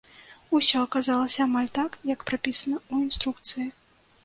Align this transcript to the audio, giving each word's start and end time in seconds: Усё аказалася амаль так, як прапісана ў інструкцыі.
Усё 0.59 0.77
аказалася 0.85 1.39
амаль 1.47 1.69
так, 1.77 1.91
як 2.13 2.25
прапісана 2.31 2.77
ў 2.91 2.93
інструкцыі. 3.07 3.71